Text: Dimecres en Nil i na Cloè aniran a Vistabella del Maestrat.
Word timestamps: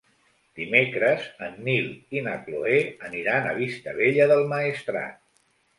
Dimecres 0.59 1.27
en 1.49 1.59
Nil 1.69 1.91
i 2.21 2.25
na 2.29 2.35
Cloè 2.49 2.81
aniran 3.11 3.47
a 3.47 3.55
Vistabella 3.63 4.33
del 4.35 4.47
Maestrat. 4.57 5.27